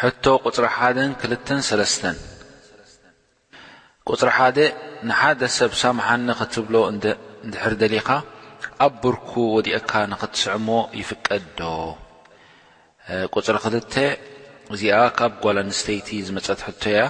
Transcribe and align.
ሕቶ 0.00 0.24
ቁፅሪ 0.48 0.64
1ደን 0.78 1.10
ክልተ 1.20 1.48
3ለስተን 1.68 2.16
ቁፅሪ 4.12 4.30
ሓደ 4.38 4.58
ንሓደ 5.08 5.40
ሰብ 5.58 5.72
ሳምሓኒ 5.82 6.28
ክትብሎ 6.40 6.74
ንድሕር 6.96 7.74
ደሊኻ 7.82 8.08
ኣብ 8.86 8.92
ቡርኩ 9.02 9.30
ወዲአካ 9.56 9.92
ንኽትስዕሞ 10.12 10.68
ይፍቀድዶ 11.00 11.60
ቁፅሪ 13.36 13.54
ክል 13.64 13.74
እዚኣ 14.74 14.98
ካብ 15.18 15.32
ጓል 15.42 15.56
ኣንስተይቲ 15.64 16.08
ዝመፀት 16.28 16.60
ሕቶ 16.66 16.82
ያ 16.96 17.00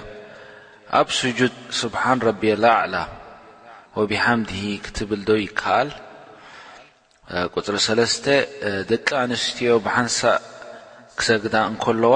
ኣብ 1.01 1.07
ስጁድ 1.19 1.53
ስብሓን 1.81 2.19
ረቢ 2.29 2.41
ኣላኣዕላ 2.55 2.95
ወብሓምድሂ 3.99 4.61
ክትብልዶ 4.87 5.29
ይከኣል 5.45 5.89
ቁፅሪ 7.57 7.75
ሰስተ 7.89 8.25
ደቂ 8.91 9.07
ኣንስትዮ 9.25 9.69
ብሓንሳ 9.85 10.19
ክሰግዳ 11.19 11.55
እንከለዋ 11.71 12.15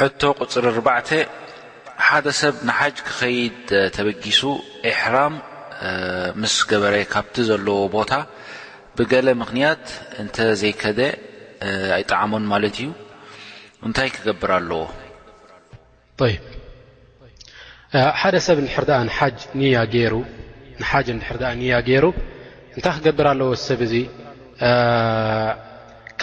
ሕቶ 0.00 0.22
ቁፅሪ 0.42 0.64
ርባዕ 0.76 0.98
ሓደ 2.08 2.26
ሰብ 2.40 2.54
ንሓጅ 2.68 2.96
ክኸይድ 3.08 3.58
ተበጊሱ 3.96 4.40
እሕራም 4.90 5.34
ምስ 6.42 6.54
ገበረ 6.70 6.94
ካብቲ 7.14 7.36
ዘለዎ 7.48 7.76
ቦታ 7.96 8.12
ብገለ 9.00 9.26
ምክንያት 9.42 9.84
እንተ 10.22 10.36
ዘይከደ 10.60 11.00
ኣይጠዕሞን 11.98 12.44
ማለት 12.52 12.74
እዩ 12.80 12.88
እንታይ 13.88 14.08
ክገብር 14.16 14.50
ኣለዎ 14.58 14.82
ሓደ 18.22 18.34
ሰብ 18.48 18.58
ድሓጅ 18.66 19.34
ድ 19.44 19.62
ንያ 21.60 21.76
ገይሩ 21.88 22.04
እንታይ 22.76 22.92
ክገብር 22.98 23.26
ኣለዎ 23.34 23.50
ሰብ 23.68 23.80
እዚ 23.90 23.94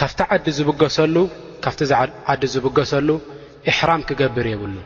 ካብቲ 0.00 0.20
ዓዲ 0.34 0.46
ዝብገሰሉ 0.60 1.16
ካቲ 1.64 1.80
ዓዲ 2.32 2.42
ዝብገሰሉ 2.56 3.10
ሕራም 3.78 4.00
ክገብር 4.08 4.46
የብሉ 4.52 4.76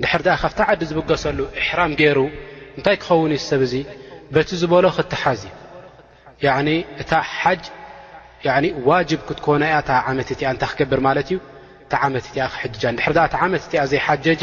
ንድሕር 0.00 0.22
ካብቲ 0.42 0.58
ዓዲ 0.72 0.80
ዝብገሰሉ 0.90 1.38
ሕራም 1.68 1.92
ገይሩ 2.00 2.18
እንታይ 2.76 2.96
ክኸውን 3.02 3.32
እዩ 3.36 3.40
ሰብ 3.50 3.60
እዚ 3.66 3.74
በቲ 4.34 4.50
ዝበሎ 4.60 4.84
ክትሓዝ 4.96 5.42
እታ 7.02 7.12
ሓ 7.38 7.42
ዋጅብ 8.90 9.20
ክትኮነ 9.28 9.62
እያታ 9.70 9.90
ዓመት 10.10 10.28
እያ 10.34 10.44
እታይ 10.56 10.68
ክገብር 10.72 11.00
ማለት 11.08 11.26
እዩ 11.32 11.38
እታ 11.84 11.92
ዓመትእያ 12.08 12.42
ክጃ 12.62 12.82
ድር 13.00 13.14
ዓመት 13.46 13.62
እቲያ 13.66 13.80
ዘይ 13.90 14.00
ሓጀጃ 14.06 14.42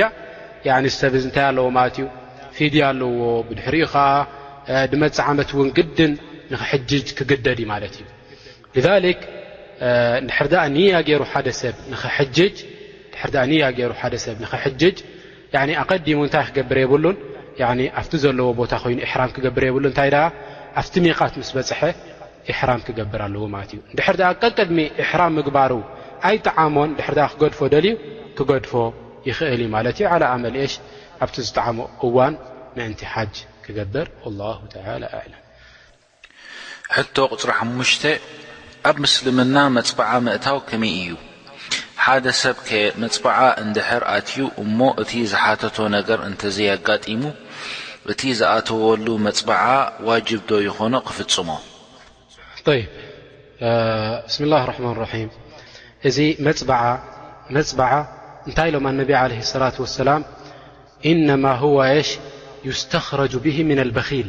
ሰብ 1.02 1.14
እንታይ 1.28 1.46
ኣለዎ 1.50 1.68
ማለት 1.80 1.96
እዩ 2.02 2.06
ፊድ 2.58 2.76
ኣለዎ 2.90 3.10
ብድሕሪኡ 3.50 3.86
ከ 3.94 3.98
ድመፅ 4.92 5.18
ዓመት 5.32 5.50
እውን 5.56 5.70
ግድን 5.78 6.12
ንክሕጅጅ 6.54 7.08
ክግደድእ 7.18 7.68
ማለት 7.76 7.94
እዩ 8.00 8.06
ንድሕር 10.24 10.48
ንያ 10.76 10.96
ገይሩ 11.08 11.22
ሓደ 11.34 11.48
ሰብ 11.62 11.76
ንክጅ 11.92 12.58
ድ 13.34 13.36
ንያገይሩ 13.52 13.92
ሓደ 14.02 14.14
ሰብ 14.26 14.36
ንክጅ 14.44 14.82
ኣقዲሙ 15.82 16.18
ንታይ 16.28 16.44
ክገብር 16.48 16.78
የብሉን 16.84 17.18
ኣብቲ 18.00 18.14
ዘለዎ 18.24 18.46
ቦታ 18.60 18.74
ኮይኑ 18.84 19.00
ሕራ 19.12 19.22
ክገብር 19.36 19.64
የብሉ 19.70 19.84
እታይ 19.92 20.12
ኣብቲ 20.80 20.94
ሚቓት 21.06 21.34
ስ 21.50 21.52
በፅሐ 21.58 21.82
ሕራም 22.60 22.82
ክገብር 22.88 23.20
ኣለዎ 23.28 23.42
ማለት 23.56 23.72
እዩ 23.76 23.80
ድሕር 23.98 24.16
ቀቅድሚ 24.44 24.78
ሕራም 25.10 25.34
ምግባሩ 25.38 25.72
ኣይጣዓሞን 26.30 26.90
ድ 26.98 27.00
ክገድፎ 27.34 27.60
ደልዩ 27.74 27.94
ክገድፎ 28.38 28.72
ይኽእል 29.30 29.62
ዩ 29.66 29.70
ማለት 29.76 29.96
እዩ 30.00 30.08
ኣመኤሽ 30.34 30.74
ኣብቲ 31.24 31.36
ዝጠዓሞ 31.48 31.80
እዋን 32.08 32.34
መእንቲ 32.78 33.02
ሓጅ 33.14 33.34
ክገብር 33.66 34.08
ም 34.38 35.38
ሕቶ 36.98 37.16
ቅፅሪ 37.34 37.50
ሓሙሽተ 37.58 38.04
ኣብ 38.90 38.96
ምስልምና 39.04 39.56
መፅበዓ 39.78 40.12
ምእታው 40.26 40.58
ከመይ 40.70 40.96
እዩ 41.02 41.12
ሓደ 42.10 42.28
ሰብ 42.42 42.58
መፅበዓ 43.02 43.40
እንድሕር 43.64 44.04
ኣትዩ 44.12 44.38
እሞ 44.62 44.80
እቲ 45.02 45.12
ዝሓተቶ 45.32 45.78
ነገር 45.96 46.20
እንተዘ 46.28 46.58
ኣጋጢሙ 46.76 47.24
እቲ 48.12 48.22
ዝኣተዎሉ 48.40 49.08
መፅበዓ 49.26 49.62
ዋጅብዶ 50.08 50.50
ይኾኖ 50.68 50.94
ክፍፅሞ 51.08 51.50
ብስም 52.68 54.44
ላ 54.54 54.62
ረማ 54.70 54.86
ራም 55.02 55.30
እዚ 56.10 56.18
መፅዓ 56.48 57.92
እንታይ 58.48 58.68
ኢሎም 58.72 58.86
ኣነብ 58.94 59.10
ለ 59.34 59.36
ላة 59.64 59.76
وሰላም 59.84 60.22
ኢነማ 61.12 61.46
ዋ 61.78 61.80
ሽ 62.10 62.12
ዩስተኽረጅ 62.70 63.34
ብ 63.46 63.48
ምن 63.70 63.80
لበኪል 63.92 64.28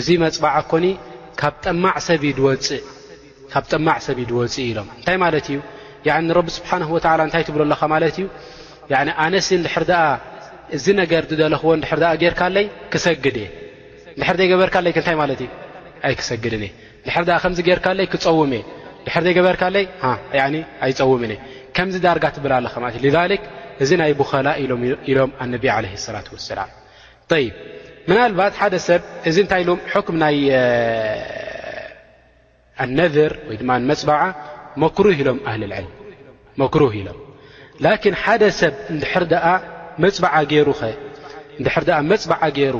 እዚ 0.00 0.06
መፅበዓ 0.26 0.54
ኮኒ 0.74 0.86
ካብ 1.40 1.54
ጠማዕ 1.66 1.96
ሰብ 4.08 4.20
ድወፅእ 4.20 4.66
ኢሎ 4.70 4.78
ረቢ 6.38 6.46
ስብሓን 6.58 6.82
ወላ 6.94 7.06
እንታይ 7.26 7.42
ትብሎ 7.48 7.60
ኣለካ 7.66 7.82
ማለት 7.94 8.14
እዩ 8.20 8.26
ኣነስን 9.24 9.60
ድሕር 9.66 9.84
ኣ 10.02 10.04
እዚ 10.76 10.86
ነገር 11.02 11.22
ደለክዎ 11.40 11.70
ድር 11.82 12.02
ጌርካለይ 12.22 12.66
ክሰግድ 12.92 13.36
የ 13.42 13.46
ድር 14.18 14.34
ዘይ 14.38 14.46
ገበርካይ 14.52 14.92
ክንታይ 14.96 15.16
ማለት 15.22 15.38
እዩ 15.44 15.48
ኣይክሰግድን 16.06 16.62
እየ 16.68 17.16
ድር 17.28 17.38
ከዚ 17.44 17.58
ጌርካለይ 17.68 18.06
ክፀውም 18.12 18.50
እየ 18.56 18.62
ድር 19.10 19.24
ዘይ 19.26 19.34
ገበርካይ 19.38 19.84
ኣይፀውምን 20.84 21.32
እየ 21.34 21.38
ከምዚ 21.76 21.96
ዳርጋ 22.06 22.24
ትብላ 22.36 22.52
ኣለ 22.88 22.94
ለት 23.30 23.42
እዚ 23.84 23.90
ናይ 24.00 24.12
ብኸላ 24.20 24.48
ኢሎም 25.10 25.30
ኣነቢ 25.42 25.64
ለ 25.84 25.86
ላ 25.92 25.98
ሰላም 26.06 26.68
ይ 27.44 27.48
ምናባት 28.10 28.52
ሓደ 28.58 28.74
ሰብ 28.88 29.02
እዚ 29.28 29.36
እንታይ 29.44 29.62
ኩም 30.06 30.16
ናይ 30.22 30.36
ነር 32.98 33.32
ወይድማ 33.48 33.70
መፅባዓ 33.90 34.20
መክሩ 34.82 35.06
ኢሎም 35.18 35.38
እህሊ 35.48 35.62
ልዕል 35.72 35.86
መክሩህ 36.60 36.92
ኢሎም 37.00 37.18
ላኪን 37.84 38.14
ሓደ 38.22 38.42
ሰብ 38.60 38.74
እንድሕር 38.92 39.24
ኣ 39.48 39.50
መፅባዓ 42.12 42.44
ገይሩ 42.58 42.76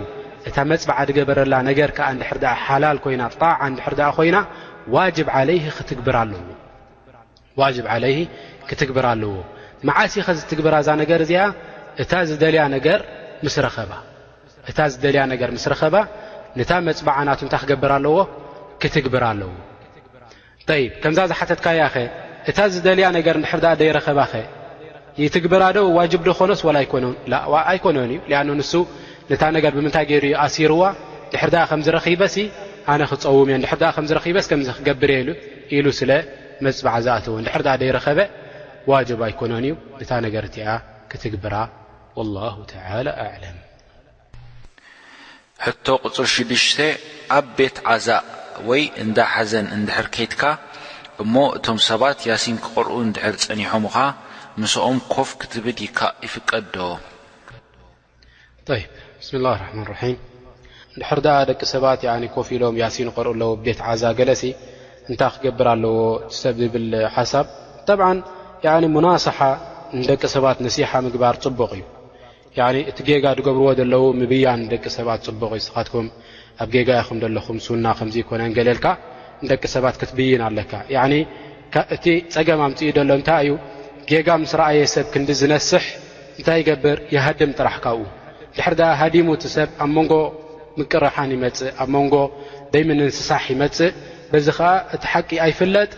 እታ 0.48 0.56
መፅባዓ 0.72 0.98
ድገበረላ 1.08 1.54
ነገር 1.68 1.88
ከዓ 1.96 2.06
እንድሕር 2.14 2.38
ኣ 2.52 2.54
ሓላል 2.66 2.96
ኮይና 3.04 3.22
ጣዓ 3.40 3.52
እንድሕር 3.70 3.94
ድኣ 3.98 4.08
ኮይና 4.18 4.36
ዋጅብ 4.96 5.28
ዓለይ 7.94 8.18
ክትግብር 8.68 9.04
ኣለዎ 9.12 9.36
መዓሲ 9.88 10.12
ኸ 10.26 10.28
ዝትግብር 10.38 10.72
ዛ 10.86 10.88
ነገር 11.02 11.18
እዚኣ 11.24 11.42
እታ 12.02 12.12
ዝደልያ 12.28 12.62
ነገር 15.34 15.48
ምስ 15.56 15.64
ረኸባ 15.72 15.94
ነታ 16.58 16.70
መፅባዓ 16.88 17.16
ናት 17.28 17.40
እንታይ 17.44 17.58
ክገብር 17.64 17.90
ኣለዎ 17.98 18.16
ክትግብር 18.82 19.22
ኣለዎ 19.30 19.50
ይ 20.80 20.84
ከምዛ 21.02 21.18
ዝሓተትካያ 21.30 21.80
ኸ 21.94 21.96
እታ 22.50 22.58
ዝደልያ 22.72 23.06
ነገር 23.18 23.34
ንድሕር 23.40 23.60
ዘይረኸባኸ 23.80 24.32
ይትግብራ 25.22 25.62
ዶ 25.76 25.78
ዋጅብ 25.98 26.20
ዶኾኖስ 26.28 26.60
ላ 27.32 27.36
ኣይኮኖን 27.70 28.10
እዩ 28.14 28.20
ያኖ 28.32 28.48
ንሱ 28.60 28.72
ነታ 29.30 29.42
ነገር 29.56 29.72
ብምንታይ 29.78 30.04
ገይሩ 30.10 30.24
ዩ 30.32 30.34
ኣሲርዋ 30.46 30.82
ድሕር 31.32 31.50
ከምዝረኺበሲ 31.70 32.36
ኣነ 32.92 33.00
ክፀውም 33.10 33.48
እዮ 33.50 33.56
ድሕር 33.64 33.78
ከምዝረኺበስ 33.96 34.46
ከምዚ 34.50 34.68
ክገብርየ 34.78 35.18
ኢሉ 35.76 35.86
ስለ 36.00 36.10
መፅባዓ 36.66 36.94
ዝኣተወ 37.06 37.36
ድሕር 37.46 37.62
ዳ 37.66 37.68
ዘይረኸበ 37.82 38.18
ዋጅብ 38.92 39.20
ኣይኮኖን 39.28 39.64
እዩ 39.68 39.74
እታ 40.02 40.10
ነገር 40.26 40.44
እቲያ 40.50 40.66
ክትግብራ 41.10 41.54
ላሁ 42.36 42.56
ተላ 42.70 43.08
ኣዕለም 43.26 43.56
ሕቶ 45.66 45.86
ቕፅር 46.04 46.26
6ዱሽተ 46.36 46.78
ኣብ 47.36 47.46
ቤት 47.58 47.76
ዓዛእ 47.92 48.22
ወይ 48.68 48.82
እንዳ 49.02 49.16
ሓዘን 49.34 49.66
እንድሕር 49.76 50.06
ከትካ 50.14 50.42
እሞ 51.22 51.34
እቶም 51.56 51.78
ሰባት 51.88 52.18
ያሲን 52.30 52.56
ክቆርኡ 52.64 52.90
ንድሕር 53.08 53.34
ፀኒሖም 53.44 53.84
ኻ 53.94 53.96
ምስኦም 54.62 54.98
ኮፍ 55.14 55.30
ክትብድ 55.40 55.78
ይፍቀ 56.26 56.50
ዶብስም 56.74 59.34
اላه 59.40 59.54
ረማ 59.64 59.78
ራም 59.90 60.14
ድሕር 61.00 61.18
ደቂ 61.50 61.60
ሰባት 61.74 62.00
ኮፍ 62.36 62.46
ኢሎም 62.56 62.74
ያሲን 62.82 63.08
قርእ 63.16 63.30
ኣለዎ 63.34 63.50
ቤት 63.66 63.80
ዓዛ 63.90 64.02
ገለሲ 64.20 64.42
እንታይ 65.10 65.30
ክገብር 65.34 65.66
ኣለዎ 65.74 65.96
ሰብ 66.40 66.54
ዝብል 66.62 66.86
ሓሳብ 67.16 67.46
ብ 68.00 68.02
ሙናስሓ 68.96 69.38
ደቂ 70.08 70.22
ሰባት 70.36 70.56
ነሲሓ 70.66 70.90
ምግባር 71.06 71.34
ፅቡቕ 71.44 71.70
እዩ 71.76 71.82
እቲ 72.90 72.98
ጌጋ 73.08 73.26
ትገብርዎ 73.38 73.70
ዘለዉ 73.78 74.02
ምብያን 74.20 74.60
ደቂ 74.72 74.84
ሰባት 74.98 75.20
ፅቡቕ 75.26 75.50
ዩስኻትኩም 75.60 76.06
ኣብ 76.62 76.68
ጌጋ 76.74 76.88
ይኹም 77.00 77.18
ዘለኹም 77.24 77.56
ስውና 77.66 77.86
ከምዙ 77.98 78.14
ኮነ 78.28 78.40
ንገሌልካ 78.50 78.86
ንደቂ 79.44 79.62
ሰባት 79.74 79.94
ክትብይን 80.00 80.42
ኣለካ 80.48 80.72
እቲ 81.94 82.04
ፀገም 82.34 82.60
ኣምፅእኡ 82.66 82.90
ዘሎ 83.06 83.10
እንታይ 83.18 83.42
እዩ 83.46 83.54
ጌጋ 84.10 84.28
ምስ 84.42 84.52
ረኣየ 84.60 84.80
ሰብ 84.94 85.06
ክንዲ 85.12 85.30
ዝነስሕ 85.40 85.84
እንታይ 86.38 86.58
ይገብር 86.62 86.98
ይሃድም 87.14 87.50
ጥራሕ 87.58 87.76
ካብ 87.84 87.98
ድሕር 88.56 88.74
ሃዲሙቲ 89.00 89.42
ሰብ 89.56 89.70
ኣብ 89.84 89.90
መንጎ 89.96 90.12
ምቅርሓን 90.80 91.30
ይመፅእ 91.36 91.72
ኣብ 91.82 91.88
መንጎ 91.96 92.14
ደይምንንስሳሕ 92.74 93.44
ይመፅእ 93.54 93.92
በዚ 94.32 94.46
ከዓ 94.58 94.70
እቲ 94.96 95.02
ሓቂ 95.12 95.30
ኣይፍለጥ 95.46 95.90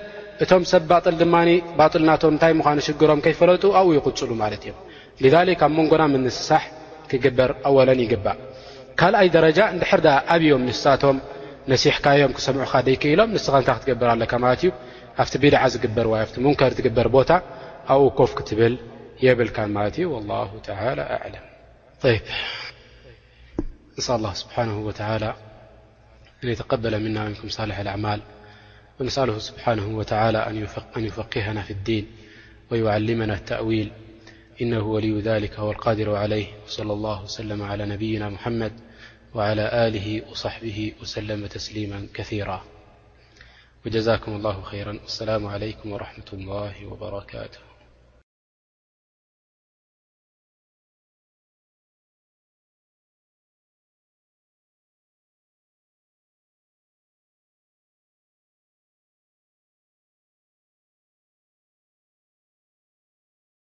እቶም 0.44 0.62
ሰብ 0.70 0.90
ድማ 1.20 1.36
ልናቶ 1.46 2.22
እታይ 2.34 2.52
ምኑ 2.58 2.78
ሽግሮም 2.86 3.20
ከይፈለጡ 3.24 3.62
ኣብ 3.80 3.88
ይغፅሉ 3.96 4.30
ማለ 4.42 4.54
እም 4.70 5.34
ኣብ 5.38 5.72
መንጎና 5.78 6.02
ምሳሕ 6.28 6.62
ክግበር 7.10 7.50
ኣለን 7.68 8.00
ይግባእ 8.04 8.38
ካኣይ 9.00 9.28
ደረጃ 9.36 9.58
ድሕ 9.80 9.90
ዓብዮም 10.34 10.62
ንሳቶም 10.68 11.18
ነሲሕካዮም 11.72 12.32
ክሰምዑኻ 12.36 12.72
ይክኢሎም 12.94 13.28
ንስ 13.34 13.46
ታ 13.66 13.70
ክትገብር 13.76 14.08
ኣለካ 14.14 14.32
ማት 14.44 14.60
እዩ 14.62 14.70
ኣብቲ 15.22 15.34
ቢድዓ 15.42 15.60
ዝግበር 15.72 16.06
ሙንከር 16.44 16.72
ትግበር 16.78 17.06
ቦታ 17.16 17.30
ኣኡ 17.94 18.02
ኮፍ 18.18 18.30
ክትብል 18.38 18.74
የብል 19.24 19.50
ማት 19.76 19.94
ዩ 20.02 20.06
له 20.30 20.48
እን 23.98 24.24
ስብሓه 24.42 24.66
ተقበለ 26.60 26.94
ምና 27.04 27.18
ሳح 27.56 27.78
عማል 27.94 28.20
فنسأله 29.00 29.38
سبحانه 29.38 29.96
وتعالى 29.98 30.38
أن 30.38 30.62
يفقهنا 30.96 31.62
في 31.62 31.70
الدين 31.70 32.06
ويعلمنا 32.70 33.34
التأويل 33.34 33.92
إنه 34.60 34.82
ولي 34.82 35.20
ذلك 35.20 35.58
هو 35.58 35.70
القادر 35.70 36.14
عليه 36.16 36.46
وصلى 36.66 36.92
الله 36.92 37.22
وسلم- 37.22 37.62
على 37.70 37.86
نبينا 37.86 38.28
محمد 38.28 38.72
وعلى 39.34 39.88
آله 39.88 40.22
وصحبه 40.30 40.92
وسلم 41.02 41.46
تسليما 41.46 42.06
كثيرا 42.14 42.64
وجزاكم 43.86 44.36
الله 44.36 44.62
خيرا- 44.62 44.98
والسلام 45.02 45.46
عليكم 45.46 45.92
ورحمة 45.92 46.26
الله 46.32 46.86
وبركاته 46.86 47.69